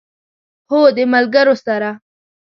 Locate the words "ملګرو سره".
1.13-1.89